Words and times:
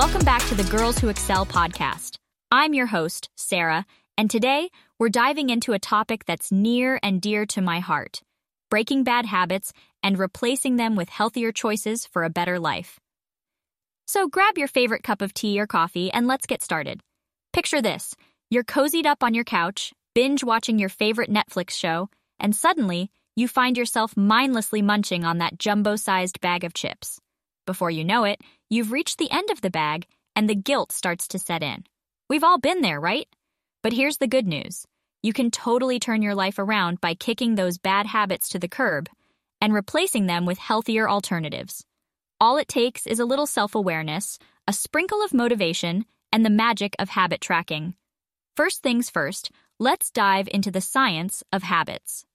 welcome 0.00 0.24
back 0.24 0.42
to 0.48 0.54
the 0.54 0.64
Girls 0.74 0.98
Who 0.98 1.10
Excel 1.10 1.44
podcast. 1.44 2.16
I'm 2.50 2.72
your 2.72 2.86
host, 2.86 3.28
Sarah, 3.36 3.84
and 4.16 4.30
today 4.30 4.70
we're 4.98 5.10
diving 5.10 5.50
into 5.50 5.74
a 5.74 5.78
topic 5.78 6.24
that's 6.24 6.50
near 6.50 6.98
and 7.02 7.20
dear 7.20 7.44
to 7.44 7.60
my 7.60 7.80
heart 7.80 8.22
breaking 8.70 9.04
bad 9.04 9.26
habits 9.26 9.74
and 10.02 10.18
replacing 10.18 10.76
them 10.76 10.96
with 10.96 11.10
healthier 11.10 11.52
choices 11.52 12.06
for 12.06 12.24
a 12.24 12.30
better 12.30 12.58
life. 12.58 12.98
So 14.06 14.26
grab 14.26 14.56
your 14.56 14.68
favorite 14.68 15.02
cup 15.02 15.20
of 15.20 15.34
tea 15.34 15.60
or 15.60 15.66
coffee 15.66 16.10
and 16.10 16.26
let's 16.26 16.46
get 16.46 16.62
started. 16.62 17.02
Picture 17.52 17.82
this 17.82 18.14
you're 18.48 18.64
cozied 18.64 19.04
up 19.04 19.22
on 19.22 19.34
your 19.34 19.44
couch, 19.44 19.92
binge 20.14 20.42
watching 20.42 20.78
your 20.78 20.88
favorite 20.88 21.30
Netflix 21.30 21.72
show, 21.72 22.08
and 22.38 22.56
suddenly 22.56 23.10
you 23.36 23.48
find 23.48 23.76
yourself 23.76 24.16
mindlessly 24.16 24.80
munching 24.80 25.26
on 25.26 25.38
that 25.38 25.58
jumbo 25.58 25.96
sized 25.96 26.40
bag 26.40 26.64
of 26.64 26.72
chips. 26.72 27.19
Before 27.70 27.88
you 27.88 28.02
know 28.02 28.24
it, 28.24 28.40
you've 28.68 28.90
reached 28.90 29.18
the 29.18 29.30
end 29.30 29.48
of 29.50 29.60
the 29.60 29.70
bag 29.70 30.08
and 30.34 30.50
the 30.50 30.56
guilt 30.56 30.90
starts 30.90 31.28
to 31.28 31.38
set 31.38 31.62
in. 31.62 31.84
We've 32.28 32.42
all 32.42 32.58
been 32.58 32.80
there, 32.80 32.98
right? 32.98 33.28
But 33.80 33.92
here's 33.92 34.16
the 34.16 34.26
good 34.26 34.44
news 34.44 34.88
you 35.22 35.32
can 35.32 35.52
totally 35.52 36.00
turn 36.00 36.20
your 36.20 36.34
life 36.34 36.58
around 36.58 37.00
by 37.00 37.14
kicking 37.14 37.54
those 37.54 37.78
bad 37.78 38.06
habits 38.06 38.48
to 38.48 38.58
the 38.58 38.66
curb 38.66 39.08
and 39.60 39.72
replacing 39.72 40.26
them 40.26 40.46
with 40.46 40.58
healthier 40.58 41.08
alternatives. 41.08 41.84
All 42.40 42.56
it 42.56 42.66
takes 42.66 43.06
is 43.06 43.20
a 43.20 43.24
little 43.24 43.46
self 43.46 43.76
awareness, 43.76 44.40
a 44.66 44.72
sprinkle 44.72 45.22
of 45.22 45.32
motivation, 45.32 46.06
and 46.32 46.44
the 46.44 46.50
magic 46.50 46.96
of 46.98 47.10
habit 47.10 47.40
tracking. 47.40 47.94
First 48.56 48.82
things 48.82 49.08
first, 49.08 49.52
let's 49.78 50.10
dive 50.10 50.48
into 50.52 50.72
the 50.72 50.80
science 50.80 51.44
of 51.52 51.62
habits. 51.62 52.26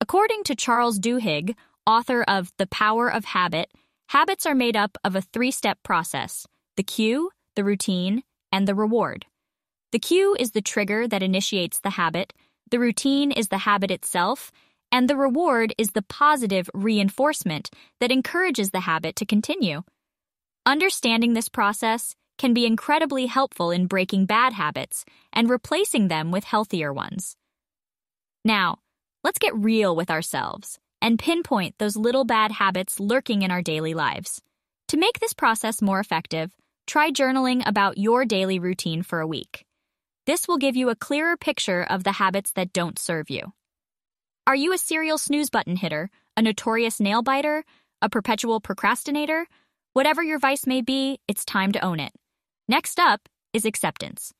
According 0.00 0.44
to 0.44 0.56
Charles 0.56 0.98
Duhigg, 0.98 1.54
author 1.86 2.22
of 2.22 2.52
The 2.56 2.66
Power 2.66 3.12
of 3.12 3.24
Habit, 3.24 3.70
habits 4.10 4.44
are 4.44 4.56
made 4.56 4.76
up 4.76 4.98
of 5.04 5.14
a 5.14 5.20
three 5.20 5.52
step 5.52 5.78
process 5.84 6.44
the 6.76 6.82
cue, 6.82 7.30
the 7.54 7.62
routine, 7.62 8.22
and 8.50 8.66
the 8.66 8.74
reward. 8.74 9.26
The 9.92 10.00
cue 10.00 10.36
is 10.38 10.50
the 10.50 10.60
trigger 10.60 11.06
that 11.06 11.22
initiates 11.22 11.78
the 11.78 11.90
habit, 11.90 12.32
the 12.72 12.80
routine 12.80 13.30
is 13.30 13.48
the 13.48 13.58
habit 13.58 13.90
itself, 13.92 14.50
and 14.90 15.08
the 15.08 15.16
reward 15.16 15.72
is 15.78 15.92
the 15.92 16.02
positive 16.02 16.68
reinforcement 16.74 17.70
that 18.00 18.10
encourages 18.10 18.70
the 18.70 18.80
habit 18.80 19.14
to 19.16 19.26
continue. 19.26 19.82
Understanding 20.66 21.34
this 21.34 21.48
process 21.48 22.16
can 22.36 22.52
be 22.52 22.66
incredibly 22.66 23.26
helpful 23.26 23.70
in 23.70 23.86
breaking 23.86 24.26
bad 24.26 24.54
habits 24.54 25.04
and 25.32 25.48
replacing 25.48 26.08
them 26.08 26.32
with 26.32 26.42
healthier 26.42 26.92
ones. 26.92 27.36
Now, 28.44 28.78
let's 29.22 29.38
get 29.38 29.54
real 29.54 29.94
with 29.94 30.10
ourselves 30.10 30.80
and 31.02 31.18
pinpoint 31.18 31.76
those 31.78 31.96
little 31.96 32.24
bad 32.24 32.52
habits 32.52 33.00
lurking 33.00 33.42
in 33.42 33.50
our 33.50 33.62
daily 33.62 33.94
lives. 33.94 34.40
To 34.88 34.96
make 34.96 35.20
this 35.20 35.32
process 35.32 35.80
more 35.80 36.00
effective, 36.00 36.52
try 36.86 37.10
journaling 37.10 37.62
about 37.66 37.98
your 37.98 38.24
daily 38.24 38.58
routine 38.58 39.02
for 39.02 39.20
a 39.20 39.26
week. 39.26 39.64
This 40.26 40.46
will 40.46 40.58
give 40.58 40.76
you 40.76 40.88
a 40.90 40.96
clearer 40.96 41.36
picture 41.36 41.82
of 41.82 42.04
the 42.04 42.12
habits 42.12 42.52
that 42.52 42.72
don't 42.72 42.98
serve 42.98 43.30
you. 43.30 43.52
Are 44.46 44.54
you 44.54 44.72
a 44.72 44.78
serial 44.78 45.18
snooze 45.18 45.50
button 45.50 45.76
hitter, 45.76 46.10
a 46.36 46.42
notorious 46.42 47.00
nail 47.00 47.22
biter, 47.22 47.64
a 48.02 48.08
perpetual 48.08 48.60
procrastinator? 48.60 49.46
Whatever 49.92 50.22
your 50.22 50.38
vice 50.38 50.66
may 50.66 50.82
be, 50.82 51.18
it's 51.28 51.44
time 51.44 51.72
to 51.72 51.84
own 51.84 52.00
it. 52.00 52.12
Next 52.68 52.98
up 52.98 53.20
is 53.52 53.64
acceptance. 53.64 54.32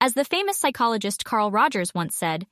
As 0.00 0.14
the 0.14 0.24
famous 0.24 0.58
psychologist 0.58 1.24
Carl 1.24 1.50
Rogers 1.50 1.94
once 1.94 2.16
said, 2.16 2.46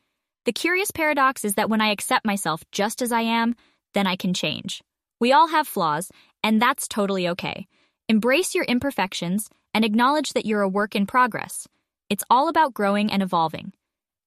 the 0.50 0.52
curious 0.52 0.90
paradox 0.90 1.44
is 1.44 1.54
that 1.54 1.70
when 1.70 1.80
I 1.80 1.92
accept 1.92 2.26
myself 2.26 2.64
just 2.72 3.02
as 3.02 3.12
I 3.12 3.20
am, 3.20 3.54
then 3.94 4.08
I 4.08 4.16
can 4.16 4.34
change. 4.34 4.82
We 5.20 5.32
all 5.32 5.46
have 5.46 5.68
flaws, 5.68 6.10
and 6.42 6.60
that's 6.60 6.88
totally 6.88 7.28
okay. 7.28 7.68
Embrace 8.08 8.52
your 8.52 8.64
imperfections 8.64 9.48
and 9.72 9.84
acknowledge 9.84 10.32
that 10.32 10.46
you're 10.46 10.62
a 10.62 10.68
work 10.68 10.96
in 10.96 11.06
progress. 11.06 11.68
It's 12.08 12.24
all 12.28 12.48
about 12.48 12.74
growing 12.74 13.12
and 13.12 13.22
evolving. 13.22 13.74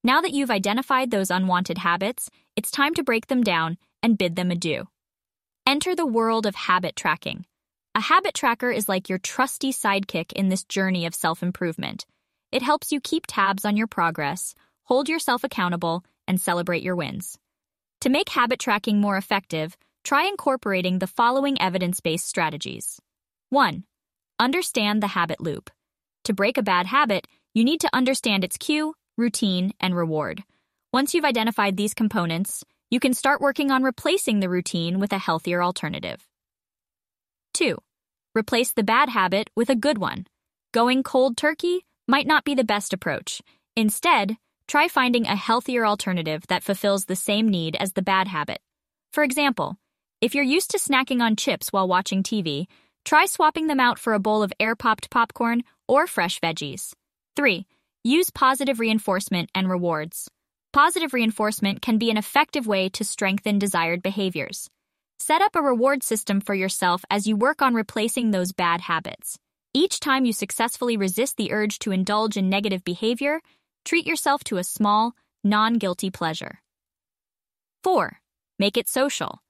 Now 0.01 0.21
that 0.21 0.31
you've 0.31 0.49
identified 0.49 1.11
those 1.11 1.29
unwanted 1.29 1.79
habits, 1.79 2.29
it's 2.55 2.71
time 2.71 2.93
to 2.93 3.03
break 3.03 3.27
them 3.27 3.43
down 3.43 3.77
and 4.01 4.17
bid 4.17 4.37
them 4.37 4.49
adieu. 4.49 4.87
Enter 5.67 5.93
the 5.93 6.05
world 6.05 6.45
of 6.45 6.55
habit 6.55 6.95
tracking. 6.95 7.43
A 7.95 7.99
habit 7.99 8.33
tracker 8.33 8.71
is 8.71 8.87
like 8.87 9.09
your 9.09 9.19
trusty 9.19 9.73
sidekick 9.73 10.31
in 10.31 10.47
this 10.47 10.63
journey 10.63 11.05
of 11.05 11.13
self 11.13 11.43
improvement. 11.43 12.05
It 12.49 12.61
helps 12.61 12.93
you 12.93 13.01
keep 13.01 13.25
tabs 13.27 13.65
on 13.65 13.75
your 13.75 13.87
progress, 13.87 14.55
hold 14.83 15.09
yourself 15.09 15.43
accountable, 15.43 16.05
and 16.27 16.39
celebrate 16.39 16.83
your 16.83 16.95
wins. 16.95 17.37
To 18.01 18.09
make 18.09 18.29
habit 18.29 18.59
tracking 18.59 18.99
more 18.99 19.17
effective, 19.17 19.77
try 20.03 20.25
incorporating 20.27 20.99
the 20.99 21.07
following 21.07 21.61
evidence 21.61 21.99
based 22.01 22.27
strategies. 22.27 22.99
1. 23.49 23.83
Understand 24.39 25.01
the 25.01 25.07
habit 25.07 25.39
loop. 25.39 25.69
To 26.25 26.33
break 26.33 26.57
a 26.57 26.63
bad 26.63 26.87
habit, 26.87 27.27
you 27.53 27.63
need 27.63 27.81
to 27.81 27.89
understand 27.93 28.43
its 28.43 28.57
cue, 28.57 28.95
routine, 29.17 29.73
and 29.79 29.95
reward. 29.95 30.43
Once 30.91 31.13
you've 31.13 31.25
identified 31.25 31.77
these 31.77 31.93
components, 31.93 32.63
you 32.89 32.99
can 32.99 33.13
start 33.13 33.41
working 33.41 33.71
on 33.71 33.83
replacing 33.83 34.39
the 34.39 34.49
routine 34.49 34.99
with 34.99 35.11
a 35.11 35.17
healthier 35.17 35.63
alternative. 35.63 36.27
2. 37.53 37.77
Replace 38.35 38.71
the 38.73 38.83
bad 38.83 39.09
habit 39.09 39.49
with 39.55 39.69
a 39.69 39.75
good 39.75 39.97
one. 39.97 40.25
Going 40.73 41.03
cold 41.03 41.37
turkey 41.37 41.85
might 42.07 42.27
not 42.27 42.43
be 42.43 42.55
the 42.55 42.63
best 42.63 42.93
approach. 42.93 43.41
Instead, 43.75 44.37
try 44.67 44.87
finding 44.87 45.25
a 45.25 45.35
healthier 45.35 45.85
alternative 45.85 46.43
that 46.47 46.63
fulfills 46.63 47.05
the 47.05 47.15
same 47.15 47.47
need 47.47 47.75
as 47.75 47.93
the 47.93 48.01
bad 48.01 48.27
habit. 48.27 48.59
For 49.11 49.23
example, 49.23 49.77
if 50.21 50.33
you're 50.33 50.43
used 50.43 50.71
to 50.71 50.79
snacking 50.79 51.21
on 51.21 51.35
chips 51.35 51.73
while 51.73 51.87
watching 51.87 52.23
TV, 52.23 52.67
try 53.05 53.25
swapping 53.25 53.67
them 53.67 53.79
out 53.79 53.99
for 53.99 54.13
a 54.13 54.19
bowl 54.19 54.41
of 54.41 54.53
air 54.59 54.75
popped 54.75 55.09
popcorn 55.09 55.63
or 55.87 56.07
fresh 56.07 56.39
veggies. 56.39 56.93
3. 57.35 57.65
Use 58.03 58.29
positive 58.29 58.79
reinforcement 58.79 59.49
and 59.53 59.69
rewards. 59.69 60.29
Positive 60.71 61.13
reinforcement 61.13 61.81
can 61.81 61.97
be 61.97 62.09
an 62.09 62.17
effective 62.17 62.65
way 62.65 62.89
to 62.89 63.03
strengthen 63.03 63.59
desired 63.59 64.01
behaviors. 64.01 64.69
Set 65.19 65.41
up 65.41 65.55
a 65.55 65.61
reward 65.61 66.03
system 66.03 66.41
for 66.41 66.55
yourself 66.55 67.05
as 67.09 67.27
you 67.27 67.35
work 67.35 67.61
on 67.61 67.73
replacing 67.73 68.31
those 68.31 68.51
bad 68.51 68.81
habits. 68.81 69.37
Each 69.73 69.99
time 69.99 70.25
you 70.25 70.33
successfully 70.33 70.97
resist 70.97 71.37
the 71.37 71.51
urge 71.51 71.79
to 71.79 71.91
indulge 71.91 72.37
in 72.37 72.49
negative 72.49 72.83
behavior, 72.83 73.39
treat 73.83 74.07
yourself 74.07 74.43
to 74.45 74.57
a 74.57 74.63
small, 74.63 75.13
non 75.43 75.75
guilty 75.75 76.09
pleasure. 76.09 76.61
4. 77.83 78.19
Make 78.59 78.77
it 78.77 78.87
social. 78.87 79.41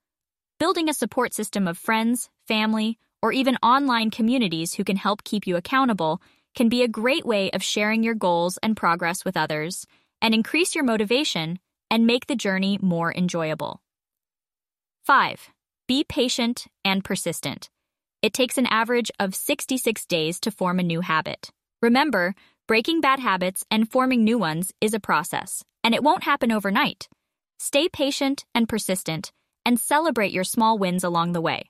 Building 0.59 0.89
a 0.89 0.93
support 0.93 1.33
system 1.33 1.67
of 1.67 1.77
friends, 1.77 2.29
family, 2.47 2.97
or 3.21 3.31
even 3.31 3.57
online 3.57 4.11
communities 4.11 4.73
who 4.73 4.83
can 4.83 4.97
help 4.97 5.23
keep 5.23 5.45
you 5.45 5.55
accountable 5.55 6.21
can 6.55 6.69
be 6.69 6.83
a 6.83 6.87
great 6.87 7.25
way 7.25 7.51
of 7.51 7.63
sharing 7.63 8.03
your 8.03 8.15
goals 8.15 8.57
and 8.61 8.77
progress 8.77 9.25
with 9.25 9.37
others 9.37 9.85
and 10.21 10.33
increase 10.33 10.75
your 10.75 10.83
motivation 10.83 11.59
and 11.89 12.07
make 12.07 12.27
the 12.27 12.35
journey 12.35 12.79
more 12.81 13.13
enjoyable. 13.13 13.81
5. 15.05 15.49
Be 15.87 16.03
patient 16.03 16.65
and 16.85 17.03
persistent. 17.03 17.69
It 18.21 18.33
takes 18.33 18.57
an 18.57 18.67
average 18.67 19.11
of 19.19 19.35
66 19.35 20.05
days 20.05 20.39
to 20.39 20.51
form 20.51 20.79
a 20.79 20.83
new 20.83 21.01
habit. 21.01 21.49
Remember, 21.81 22.35
breaking 22.73 23.01
bad 23.01 23.19
habits 23.19 23.63
and 23.69 23.91
forming 23.91 24.23
new 24.23 24.39
ones 24.39 24.73
is 24.81 24.95
a 24.95 24.99
process, 24.99 25.63
and 25.83 25.93
it 25.93 26.01
won't 26.01 26.23
happen 26.23 26.51
overnight. 26.51 27.07
Stay 27.59 27.87
patient 27.87 28.45
and 28.55 28.67
persistent, 28.67 29.31
and 29.63 29.79
celebrate 29.79 30.31
your 30.31 30.43
small 30.43 30.79
wins 30.79 31.03
along 31.03 31.33
the 31.33 31.39
way. 31.49 31.69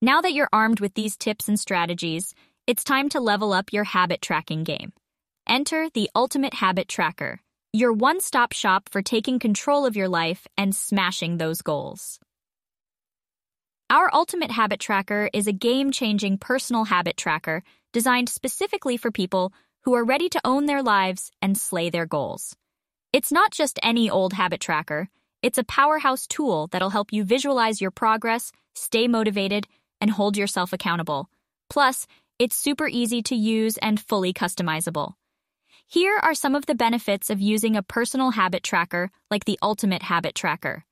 Now 0.00 0.22
that 0.22 0.32
you're 0.32 0.48
armed 0.50 0.80
with 0.80 0.94
these 0.94 1.18
tips 1.18 1.48
and 1.48 1.60
strategies, 1.60 2.32
it's 2.66 2.82
time 2.82 3.10
to 3.10 3.20
level 3.20 3.52
up 3.52 3.74
your 3.74 3.84
habit 3.84 4.22
tracking 4.22 4.64
game. 4.64 4.94
Enter 5.46 5.90
the 5.92 6.08
Ultimate 6.16 6.54
Habit 6.54 6.88
Tracker, 6.88 7.42
your 7.74 7.92
one 7.92 8.18
stop 8.18 8.54
shop 8.54 8.88
for 8.90 9.02
taking 9.02 9.38
control 9.38 9.84
of 9.84 9.96
your 9.96 10.08
life 10.08 10.46
and 10.56 10.74
smashing 10.74 11.36
those 11.36 11.60
goals. 11.60 12.18
Our 13.90 14.08
Ultimate 14.14 14.52
Habit 14.52 14.80
Tracker 14.80 15.28
is 15.34 15.46
a 15.46 15.52
game 15.52 15.92
changing 15.92 16.38
personal 16.38 16.84
habit 16.84 17.18
tracker 17.18 17.62
designed 17.92 18.30
specifically 18.30 18.96
for 18.96 19.10
people 19.10 19.52
who 19.84 19.94
are 19.94 20.04
ready 20.04 20.28
to 20.28 20.40
own 20.44 20.66
their 20.66 20.82
lives 20.82 21.30
and 21.40 21.56
slay 21.56 21.90
their 21.90 22.06
goals. 22.06 22.56
It's 23.12 23.32
not 23.32 23.50
just 23.50 23.78
any 23.82 24.08
old 24.08 24.32
habit 24.32 24.60
tracker, 24.60 25.08
it's 25.42 25.58
a 25.58 25.64
powerhouse 25.64 26.26
tool 26.26 26.68
that'll 26.68 26.90
help 26.90 27.12
you 27.12 27.24
visualize 27.24 27.80
your 27.80 27.90
progress, 27.90 28.52
stay 28.74 29.08
motivated, 29.08 29.66
and 30.00 30.10
hold 30.10 30.36
yourself 30.36 30.72
accountable. 30.72 31.28
Plus, 31.68 32.06
it's 32.38 32.56
super 32.56 32.88
easy 32.88 33.22
to 33.22 33.34
use 33.34 33.76
and 33.78 34.00
fully 34.00 34.32
customizable. 34.32 35.14
Here 35.86 36.18
are 36.22 36.34
some 36.34 36.54
of 36.54 36.66
the 36.66 36.74
benefits 36.74 37.28
of 37.28 37.40
using 37.40 37.76
a 37.76 37.82
personal 37.82 38.30
habit 38.30 38.62
tracker 38.62 39.10
like 39.30 39.44
the 39.44 39.58
Ultimate 39.62 40.02
Habit 40.02 40.34
Tracker. 40.34 40.84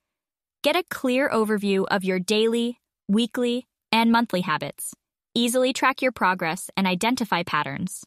Get 0.62 0.76
a 0.76 0.84
clear 0.90 1.30
overview 1.30 1.86
of 1.90 2.04
your 2.04 2.18
daily, 2.18 2.80
weekly, 3.08 3.66
and 3.90 4.12
monthly 4.12 4.42
habits. 4.42 4.94
Easily 5.34 5.72
track 5.72 6.02
your 6.02 6.12
progress 6.12 6.70
and 6.76 6.86
identify 6.86 7.42
patterns. 7.44 8.04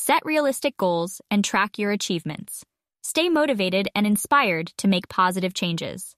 Set 0.00 0.24
realistic 0.24 0.76
goals 0.76 1.20
and 1.28 1.44
track 1.44 1.76
your 1.76 1.90
achievements. 1.90 2.64
Stay 3.02 3.28
motivated 3.28 3.88
and 3.96 4.06
inspired 4.06 4.68
to 4.78 4.86
make 4.86 5.08
positive 5.08 5.54
changes. 5.54 6.14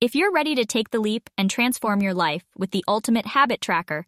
If 0.00 0.14
you're 0.14 0.30
ready 0.30 0.54
to 0.54 0.64
take 0.64 0.90
the 0.90 1.00
leap 1.00 1.28
and 1.36 1.50
transform 1.50 2.02
your 2.02 2.14
life 2.14 2.44
with 2.56 2.70
the 2.70 2.84
Ultimate 2.86 3.26
Habit 3.26 3.60
Tracker, 3.60 4.06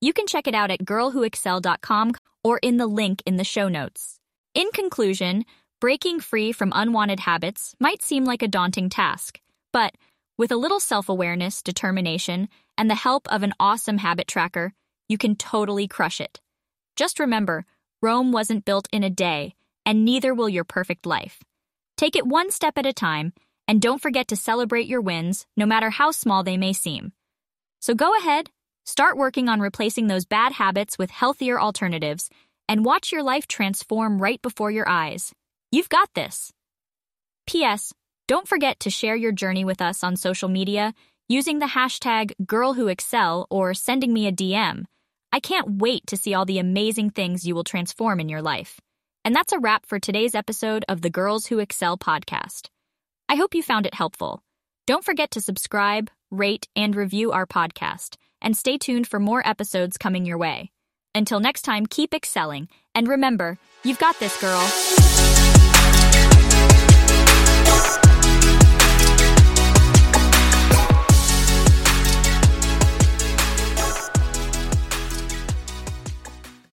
You 0.00 0.12
can 0.12 0.28
check 0.28 0.46
it 0.46 0.54
out 0.54 0.70
at 0.70 0.84
girlwhoexcel.com 0.84 2.12
or 2.44 2.58
in 2.62 2.76
the 2.76 2.86
link 2.86 3.22
in 3.26 3.36
the 3.38 3.44
show 3.44 3.68
notes. 3.68 4.20
In 4.54 4.70
conclusion, 4.72 5.44
breaking 5.80 6.20
free 6.20 6.52
from 6.52 6.72
unwanted 6.76 7.20
habits 7.20 7.74
might 7.80 8.02
seem 8.02 8.24
like 8.24 8.42
a 8.42 8.48
daunting 8.48 8.88
task, 8.88 9.40
but 9.72 9.96
with 10.38 10.52
a 10.52 10.56
little 10.56 10.80
self 10.80 11.08
awareness, 11.08 11.60
determination, 11.60 12.48
and 12.78 12.88
the 12.88 12.94
help 12.94 13.26
of 13.32 13.42
an 13.42 13.52
awesome 13.58 13.98
habit 13.98 14.28
tracker, 14.28 14.74
you 15.08 15.18
can 15.18 15.34
totally 15.34 15.88
crush 15.88 16.20
it. 16.20 16.40
Just 16.96 17.18
remember, 17.18 17.66
Rome 18.04 18.32
wasn't 18.32 18.66
built 18.66 18.86
in 18.92 19.02
a 19.02 19.08
day, 19.08 19.54
and 19.86 20.04
neither 20.04 20.34
will 20.34 20.50
your 20.50 20.64
perfect 20.64 21.06
life. 21.06 21.42
Take 21.96 22.16
it 22.16 22.26
one 22.26 22.50
step 22.50 22.76
at 22.76 22.84
a 22.84 22.92
time, 22.92 23.32
and 23.66 23.80
don't 23.80 24.02
forget 24.02 24.28
to 24.28 24.36
celebrate 24.36 24.86
your 24.86 25.00
wins, 25.00 25.46
no 25.56 25.64
matter 25.64 25.88
how 25.88 26.10
small 26.10 26.42
they 26.42 26.58
may 26.58 26.74
seem. 26.74 27.12
So 27.80 27.94
go 27.94 28.14
ahead, 28.18 28.50
start 28.84 29.16
working 29.16 29.48
on 29.48 29.58
replacing 29.58 30.08
those 30.08 30.26
bad 30.26 30.52
habits 30.52 30.98
with 30.98 31.10
healthier 31.10 31.58
alternatives, 31.58 32.28
and 32.68 32.84
watch 32.84 33.10
your 33.10 33.22
life 33.22 33.46
transform 33.46 34.20
right 34.20 34.42
before 34.42 34.70
your 34.70 34.86
eyes. 34.86 35.32
You've 35.72 35.88
got 35.88 36.10
this. 36.14 36.52
P.S. 37.46 37.94
Don't 38.28 38.46
forget 38.46 38.80
to 38.80 38.90
share 38.90 39.16
your 39.16 39.32
journey 39.32 39.64
with 39.64 39.80
us 39.80 40.04
on 40.04 40.16
social 40.16 40.50
media 40.50 40.92
using 41.26 41.58
the 41.58 41.72
hashtag 41.72 42.32
GirlWhoExcel 42.42 43.46
or 43.48 43.72
sending 43.72 44.12
me 44.12 44.26
a 44.26 44.32
DM. 44.32 44.84
I 45.34 45.40
can't 45.40 45.80
wait 45.80 46.06
to 46.06 46.16
see 46.16 46.32
all 46.32 46.44
the 46.44 46.60
amazing 46.60 47.10
things 47.10 47.44
you 47.44 47.56
will 47.56 47.64
transform 47.64 48.20
in 48.20 48.28
your 48.28 48.40
life. 48.40 48.80
And 49.24 49.34
that's 49.34 49.52
a 49.52 49.58
wrap 49.58 49.84
for 49.84 49.98
today's 49.98 50.32
episode 50.32 50.84
of 50.88 51.02
the 51.02 51.10
Girls 51.10 51.46
Who 51.46 51.58
Excel 51.58 51.98
podcast. 51.98 52.68
I 53.28 53.34
hope 53.34 53.52
you 53.52 53.60
found 53.60 53.84
it 53.84 53.94
helpful. 53.94 54.44
Don't 54.86 55.04
forget 55.04 55.32
to 55.32 55.40
subscribe, 55.40 56.08
rate, 56.30 56.68
and 56.76 56.94
review 56.94 57.32
our 57.32 57.46
podcast, 57.46 58.14
and 58.40 58.56
stay 58.56 58.78
tuned 58.78 59.08
for 59.08 59.18
more 59.18 59.44
episodes 59.44 59.98
coming 59.98 60.24
your 60.24 60.38
way. 60.38 60.70
Until 61.16 61.40
next 61.40 61.62
time, 61.62 61.86
keep 61.86 62.14
excelling, 62.14 62.68
and 62.94 63.08
remember, 63.08 63.58
you've 63.82 63.98
got 63.98 64.16
this, 64.20 64.40
girl. 64.40 65.43